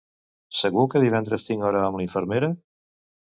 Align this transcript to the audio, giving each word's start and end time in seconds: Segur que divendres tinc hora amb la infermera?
Segur 0.59 0.85
que 0.93 1.01
divendres 1.03 1.45
tinc 1.49 1.67
hora 1.69 1.83
amb 1.89 1.99
la 2.01 2.05
infermera? 2.07 2.49